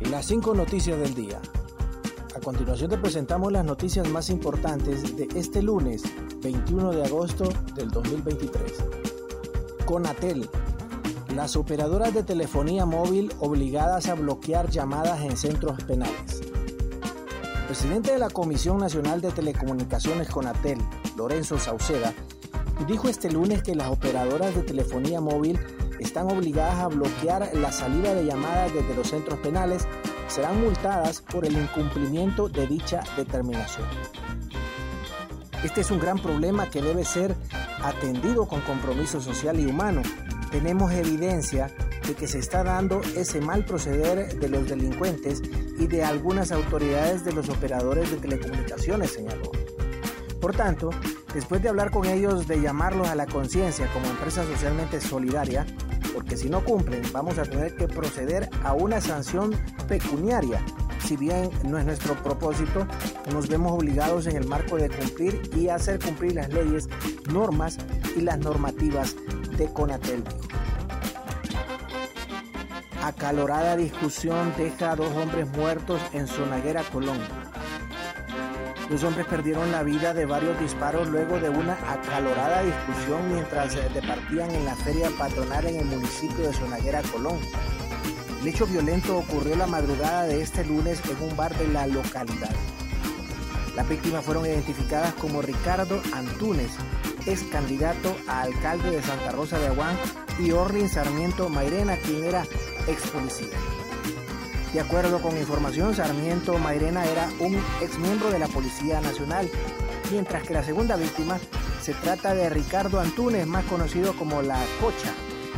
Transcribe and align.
Las 0.00 0.26
cinco 0.26 0.54
noticias 0.54 0.98
del 0.98 1.14
día. 1.14 1.40
A 2.34 2.40
continuación 2.40 2.88
te 2.88 2.96
presentamos 2.96 3.52
las 3.52 3.64
noticias 3.64 4.08
más 4.08 4.30
importantes 4.30 5.16
de 5.16 5.28
este 5.34 5.60
lunes 5.60 6.02
21 6.40 6.92
de 6.92 7.04
agosto 7.04 7.48
del 7.74 7.90
2023. 7.90 8.72
Conatel. 9.84 10.48
Las 11.34 11.56
operadoras 11.56 12.14
de 12.14 12.22
telefonía 12.22 12.86
móvil 12.86 13.32
obligadas 13.40 14.08
a 14.08 14.14
bloquear 14.14 14.70
llamadas 14.70 15.20
en 15.22 15.36
centros 15.36 15.82
penales. 15.82 16.40
El 17.60 17.66
presidente 17.66 18.12
de 18.12 18.18
la 18.18 18.30
Comisión 18.30 18.78
Nacional 18.78 19.20
de 19.20 19.32
Telecomunicaciones 19.32 20.28
Conatel, 20.28 20.78
Lorenzo 21.16 21.58
Sauceda, 21.58 22.14
dijo 22.86 23.08
este 23.08 23.30
lunes 23.30 23.62
que 23.62 23.74
las 23.74 23.90
operadoras 23.90 24.54
de 24.54 24.62
telefonía 24.62 25.20
móvil 25.20 25.58
están 25.98 26.30
obligadas 26.30 26.78
a 26.80 26.88
bloquear 26.88 27.50
la 27.54 27.72
salida 27.72 28.14
de 28.14 28.24
llamadas 28.24 28.72
desde 28.72 28.94
los 28.94 29.08
centros 29.08 29.38
penales, 29.40 29.86
serán 30.28 30.60
multadas 30.60 31.20
por 31.20 31.44
el 31.44 31.56
incumplimiento 31.56 32.48
de 32.48 32.66
dicha 32.66 33.02
determinación. 33.16 33.86
Este 35.64 35.80
es 35.80 35.90
un 35.90 35.98
gran 35.98 36.18
problema 36.18 36.70
que 36.70 36.80
debe 36.80 37.04
ser 37.04 37.34
atendido 37.82 38.46
con 38.46 38.60
compromiso 38.60 39.20
social 39.20 39.58
y 39.58 39.66
humano. 39.66 40.02
Tenemos 40.52 40.92
evidencia 40.92 41.70
de 42.06 42.14
que 42.14 42.28
se 42.28 42.38
está 42.38 42.62
dando 42.62 43.00
ese 43.16 43.40
mal 43.40 43.64
proceder 43.64 44.38
de 44.38 44.48
los 44.48 44.68
delincuentes 44.68 45.42
y 45.78 45.86
de 45.86 46.04
algunas 46.04 46.52
autoridades 46.52 47.24
de 47.24 47.32
los 47.32 47.48
operadores 47.48 48.10
de 48.10 48.18
telecomunicaciones, 48.18 49.12
señaló. 49.12 49.50
Por 50.40 50.54
tanto, 50.54 50.90
después 51.34 51.60
de 51.62 51.68
hablar 51.68 51.90
con 51.90 52.06
ellos 52.06 52.46
de 52.46 52.60
llamarlos 52.60 53.08
a 53.08 53.14
la 53.14 53.26
conciencia 53.26 53.88
como 53.92 54.06
empresa 54.06 54.44
socialmente 54.44 55.00
solidaria, 55.00 55.66
porque 56.18 56.36
si 56.36 56.50
no 56.50 56.64
cumplen 56.64 57.00
vamos 57.12 57.38
a 57.38 57.44
tener 57.44 57.76
que 57.76 57.86
proceder 57.86 58.50
a 58.64 58.72
una 58.72 59.00
sanción 59.00 59.54
pecuniaria. 59.86 60.60
Si 60.98 61.16
bien 61.16 61.48
no 61.62 61.78
es 61.78 61.86
nuestro 61.86 62.20
propósito, 62.24 62.88
nos 63.32 63.48
vemos 63.48 63.70
obligados 63.70 64.26
en 64.26 64.34
el 64.34 64.44
marco 64.44 64.74
de 64.74 64.90
cumplir 64.90 65.48
y 65.56 65.68
hacer 65.68 66.00
cumplir 66.00 66.34
las 66.34 66.52
leyes, 66.52 66.88
normas 67.32 67.78
y 68.16 68.22
las 68.22 68.36
normativas 68.40 69.14
de 69.56 69.72
Conatel. 69.72 70.24
Acalorada 73.04 73.76
discusión 73.76 74.52
deja 74.58 74.90
a 74.90 74.96
dos 74.96 75.14
hombres 75.16 75.48
muertos 75.50 76.00
en 76.12 76.26
Sonaguera, 76.26 76.82
Colombia. 76.82 77.28
Los 78.90 79.04
hombres 79.04 79.26
perdieron 79.26 79.70
la 79.70 79.82
vida 79.82 80.14
de 80.14 80.24
varios 80.24 80.58
disparos 80.60 81.08
luego 81.08 81.38
de 81.38 81.50
una 81.50 81.74
acalorada 81.92 82.62
discusión 82.62 83.30
mientras 83.30 83.74
departían 83.92 84.50
en 84.50 84.64
la 84.64 84.74
feria 84.76 85.10
patronal 85.18 85.66
en 85.66 85.76
el 85.76 85.84
municipio 85.84 86.46
de 86.46 86.54
Sonaguera, 86.54 87.02
Colón. 87.12 87.38
El 88.40 88.48
hecho 88.48 88.66
violento 88.66 89.18
ocurrió 89.18 89.56
la 89.56 89.66
madrugada 89.66 90.22
de 90.22 90.40
este 90.40 90.64
lunes 90.64 91.02
en 91.04 91.22
un 91.22 91.36
bar 91.36 91.54
de 91.58 91.68
la 91.68 91.86
localidad. 91.86 92.54
Las 93.76 93.86
víctimas 93.86 94.24
fueron 94.24 94.46
identificadas 94.46 95.12
como 95.14 95.42
Ricardo 95.42 96.00
Antunes, 96.14 96.70
ex 97.26 97.42
candidato 97.42 98.16
a 98.26 98.40
alcalde 98.40 98.90
de 98.90 99.02
Santa 99.02 99.32
Rosa 99.32 99.58
de 99.58 99.66
Aguán, 99.66 99.96
y 100.38 100.52
Orlin 100.52 100.88
Sarmiento 100.88 101.50
Mairena, 101.50 101.96
quien 101.98 102.24
era 102.24 102.44
ex 102.86 103.02
policía. 103.10 103.56
De 104.72 104.80
acuerdo 104.80 105.22
con 105.22 105.36
información, 105.36 105.94
Sarmiento 105.94 106.58
Mairena 106.58 107.06
era 107.06 107.28
un 107.40 107.56
ex 107.80 107.98
miembro 107.98 108.30
de 108.30 108.38
la 108.38 108.48
Policía 108.48 109.00
Nacional, 109.00 109.48
mientras 110.10 110.42
que 110.42 110.52
la 110.52 110.62
segunda 110.62 110.96
víctima 110.96 111.38
se 111.80 111.94
trata 111.94 112.34
de 112.34 112.50
Ricardo 112.50 113.00
Antunes, 113.00 113.46
más 113.46 113.64
conocido 113.64 114.14
como 114.14 114.42
La 114.42 114.62
Cocha, 114.78 115.14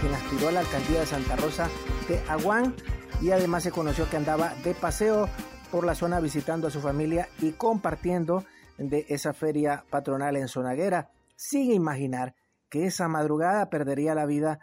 quien 0.00 0.14
aspiró 0.14 0.48
a 0.48 0.52
la 0.52 0.60
alcaldía 0.60 1.00
de 1.00 1.06
Santa 1.06 1.34
Rosa 1.34 1.68
de 2.08 2.20
Aguán 2.28 2.76
y 3.20 3.32
además 3.32 3.64
se 3.64 3.72
conoció 3.72 4.08
que 4.08 4.18
andaba 4.18 4.54
de 4.62 4.72
paseo 4.72 5.28
por 5.72 5.84
la 5.84 5.96
zona 5.96 6.20
visitando 6.20 6.68
a 6.68 6.70
su 6.70 6.80
familia 6.80 7.28
y 7.40 7.52
compartiendo 7.52 8.44
de 8.78 9.04
esa 9.08 9.32
feria 9.32 9.84
patronal 9.90 10.36
en 10.36 10.46
Sonaguera, 10.46 11.10
sin 11.34 11.72
imaginar 11.72 12.36
que 12.68 12.86
esa 12.86 13.08
madrugada 13.08 13.68
perdería 13.68 14.14
la 14.14 14.26
vida 14.26 14.60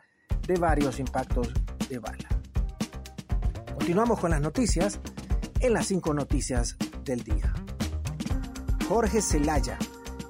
de 0.47 0.55
varios 0.55 0.99
impactos 0.99 1.53
de 1.89 1.99
bala. 1.99 2.38
Continuamos 3.89 4.19
con 4.19 4.29
las 4.29 4.41
noticias 4.41 4.99
en 5.61 5.73
las 5.73 5.87
cinco 5.87 6.13
noticias 6.13 6.77
del 7.05 7.23
día. 7.23 7.51
Jorge 8.87 9.19
Celaya. 9.19 9.79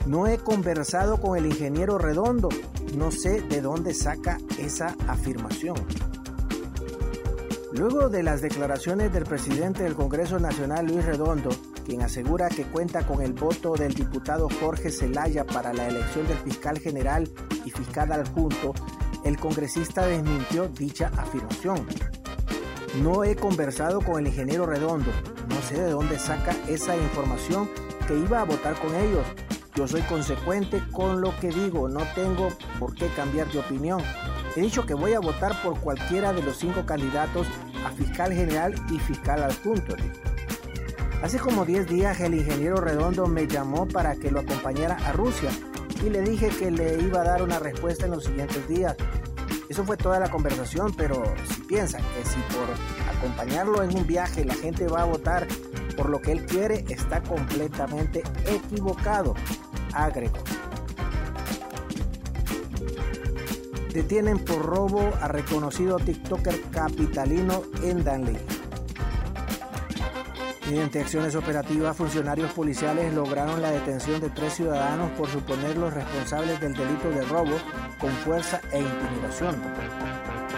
No 0.07 0.27
he 0.27 0.37
conversado 0.37 1.19
con 1.19 1.37
el 1.37 1.45
ingeniero 1.45 1.97
Redondo. 1.97 2.47
No 2.95 3.11
sé 3.11 3.41
de 3.41 3.59
dónde 3.59 3.93
saca 3.93 4.37
esa 4.57 4.95
afirmación. 5.09 5.75
Luego 7.73 8.07
de 8.07 8.23
las 8.23 8.39
declaraciones 8.41 9.11
del 9.11 9.25
presidente 9.25 9.83
del 9.83 9.93
Congreso 9.93 10.39
Nacional, 10.39 10.85
Luis 10.85 11.03
Redondo, 11.03 11.49
quien 11.85 12.01
asegura 12.01 12.47
que 12.47 12.63
cuenta 12.63 13.05
con 13.05 13.21
el 13.21 13.33
voto 13.33 13.73
del 13.73 13.93
diputado 13.93 14.47
Jorge 14.61 14.89
Celaya 14.89 15.45
para 15.45 15.73
la 15.73 15.85
elección 15.85 16.25
del 16.29 16.37
fiscal 16.37 16.79
general 16.79 17.29
y 17.65 17.71
fiscal 17.71 18.09
adjunto, 18.13 18.73
el 19.25 19.37
congresista 19.37 20.07
desmintió 20.07 20.69
dicha 20.69 21.11
afirmación. 21.17 21.85
No 22.95 23.23
he 23.23 23.35
conversado 23.35 24.01
con 24.01 24.19
el 24.19 24.27
ingeniero 24.27 24.65
Redondo. 24.65 25.11
No 25.47 25.61
sé 25.61 25.79
de 25.79 25.91
dónde 25.91 26.17
saca 26.17 26.55
esa 26.67 26.95
información 26.95 27.69
que 28.07 28.17
iba 28.17 28.41
a 28.41 28.45
votar 28.45 28.73
con 28.79 28.93
ellos. 28.95 29.25
Yo 29.75 29.87
soy 29.87 30.01
consecuente 30.01 30.81
con 30.91 31.21
lo 31.21 31.37
que 31.39 31.49
digo. 31.49 31.87
No 31.87 32.01
tengo 32.15 32.49
por 32.79 32.95
qué 32.95 33.07
cambiar 33.15 33.49
de 33.51 33.59
opinión. 33.59 34.01
He 34.55 34.61
dicho 34.61 34.85
que 34.85 34.95
voy 34.95 35.13
a 35.13 35.19
votar 35.19 35.61
por 35.61 35.79
cualquiera 35.79 36.33
de 36.33 36.41
los 36.41 36.57
cinco 36.57 36.85
candidatos 36.85 37.47
a 37.85 37.91
fiscal 37.91 38.33
general 38.33 38.73
y 38.91 38.97
fiscal 38.99 39.43
adjunto. 39.43 39.95
Hace 41.21 41.37
como 41.37 41.65
10 41.65 41.87
días 41.87 42.19
el 42.21 42.33
ingeniero 42.33 42.77
Redondo 42.77 43.27
me 43.27 43.45
llamó 43.45 43.87
para 43.87 44.15
que 44.15 44.31
lo 44.31 44.39
acompañara 44.39 44.95
a 45.05 45.11
Rusia 45.11 45.49
y 46.03 46.09
le 46.09 46.21
dije 46.21 46.49
que 46.49 46.71
le 46.71 47.01
iba 47.01 47.21
a 47.21 47.25
dar 47.25 47.43
una 47.43 47.59
respuesta 47.59 48.05
en 48.05 48.11
los 48.11 48.23
siguientes 48.23 48.67
días. 48.67 48.95
Eso 49.69 49.83
fue 49.85 49.97
toda 49.97 50.19
la 50.19 50.29
conversación, 50.31 50.93
pero 50.97 51.23
si 51.47 51.61
piensan 51.61 52.01
que 52.01 52.27
si 52.27 52.39
por 52.53 52.67
acompañarlo 53.15 53.83
en 53.83 53.95
un 53.95 54.07
viaje 54.07 54.43
la 54.43 54.55
gente 54.55 54.87
va 54.87 55.03
a 55.03 55.05
votar 55.05 55.47
por 55.95 56.09
lo 56.09 56.19
que 56.21 56.31
él 56.31 56.45
quiere, 56.45 56.85
está 56.89 57.21
completamente 57.21 58.23
equivocado, 58.47 59.35
agregó. 59.93 60.39
Detienen 63.93 64.39
por 64.39 64.65
robo 64.65 65.13
a 65.21 65.27
reconocido 65.27 65.97
TikToker 65.97 66.61
capitalino 66.71 67.63
en 67.83 68.03
Danley. 68.03 68.37
Mediante 70.69 70.99
acciones 70.99 71.33
operativas, 71.33 71.97
funcionarios 71.97 72.51
policiales 72.51 73.11
lograron 73.11 73.59
la 73.59 73.71
detención 73.71 74.21
de 74.21 74.29
tres 74.29 74.53
ciudadanos 74.53 75.09
por 75.17 75.27
suponer 75.27 75.75
los 75.75 75.91
responsables 75.91 76.59
del 76.59 76.75
delito 76.75 77.09
de 77.09 77.23
robo 77.23 77.57
con 77.99 78.11
fuerza 78.11 78.61
e 78.71 78.79
intimidación. 78.79 79.55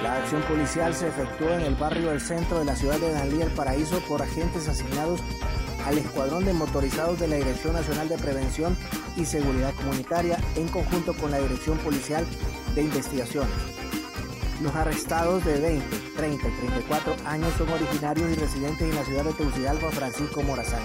La 0.03 0.17
acción 0.17 0.41
policial 0.41 0.93
se 0.93 1.07
efectuó 1.07 1.51
en 1.51 1.61
el 1.61 1.75
barrio 1.75 2.09
del 2.09 2.19
centro 2.19 2.59
de 2.59 2.65
la 2.65 2.75
ciudad 2.75 2.99
de 2.99 3.13
Danlí, 3.13 3.41
El 3.41 3.51
Paraíso, 3.51 4.01
por 4.01 4.21
agentes 4.21 4.67
asignados 4.67 5.21
al 5.85 5.97
Escuadrón 5.97 6.43
de 6.43 6.51
Motorizados 6.51 7.17
de 7.17 7.29
la 7.29 7.37
Dirección 7.37 7.71
Nacional 7.71 8.09
de 8.09 8.17
Prevención 8.17 8.75
y 9.15 9.23
Seguridad 9.23 9.73
Comunitaria 9.75 10.37
en 10.57 10.67
conjunto 10.67 11.13
con 11.13 11.31
la 11.31 11.39
Dirección 11.39 11.77
Policial 11.77 12.25
de 12.75 12.81
Investigaciones. 12.81 13.80
Los 14.61 14.75
arrestados 14.75 15.43
de 15.43 15.59
20, 15.59 15.97
30 16.15 16.47
y 16.47 16.51
34 16.51 17.15
años 17.25 17.51
son 17.57 17.67
originarios 17.69 18.29
y 18.29 18.35
residentes 18.35 18.81
en 18.81 18.95
la 18.95 19.03
ciudad 19.03 19.23
de 19.23 19.33
Tegucigalpa, 19.33 19.89
Francisco 19.89 20.43
Morazán. 20.43 20.83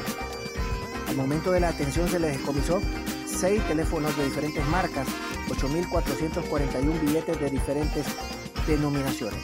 Al 1.09 1.17
momento 1.17 1.53
de 1.53 1.61
la 1.61 1.69
atención 1.69 2.09
se 2.09 2.19
les 2.19 2.39
descomisó 2.39 2.81
seis 3.27 3.63
teléfonos 3.69 4.17
de 4.17 4.25
diferentes 4.25 4.67
marcas, 4.69 5.07
8.441 5.51 7.01
billetes 7.03 7.39
de 7.39 7.51
diferentes 7.51 8.07
denominaciones. 8.67 9.41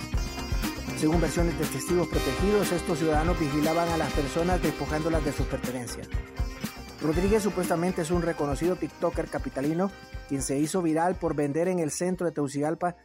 Según 0.98 1.20
versiones 1.20 1.58
de 1.58 1.66
testigos 1.66 2.08
protegidos, 2.08 2.72
estos 2.72 3.00
ciudadanos 3.00 3.38
vigilaban 3.38 3.88
a 3.90 3.98
las 3.98 4.10
personas 4.12 4.62
despojándolas 4.62 5.22
de 5.26 5.32
sus 5.32 5.44
pertenencias. 5.44 6.08
Rodríguez 7.02 7.42
supuestamente 7.42 8.00
es 8.00 8.10
un 8.10 8.22
reconocido 8.22 8.76
TikToker 8.76 9.28
capitalino 9.28 9.90
quien 10.28 10.40
se 10.40 10.58
hizo 10.58 10.80
viral 10.80 11.16
por 11.16 11.34
vender 11.34 11.68
en 11.68 11.80
el 11.80 11.90
centro 11.90 12.24
de 12.24 12.32
Tegucigalpa 12.32 12.96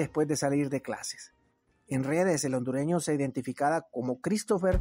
después 0.00 0.28
de 0.28 0.36
salir 0.36 0.68
de 0.68 0.82
clases. 0.82 1.32
En 1.88 2.04
redes 2.04 2.44
el 2.44 2.54
hondureño 2.54 3.00
se 3.00 3.14
identificaba 3.14 3.86
como 3.90 4.20
Christopher 4.20 4.80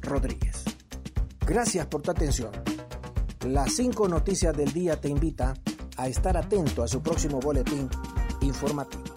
Rodríguez. 0.00 0.64
Gracias 1.46 1.86
por 1.86 2.02
tu 2.02 2.10
atención. 2.10 2.50
Las 3.46 3.74
cinco 3.74 4.08
noticias 4.08 4.56
del 4.56 4.72
día 4.72 5.00
te 5.00 5.08
invita 5.08 5.54
a 5.96 6.08
estar 6.08 6.36
atento 6.36 6.82
a 6.82 6.88
su 6.88 7.02
próximo 7.02 7.40
boletín 7.40 7.88
informativo. 8.40 9.09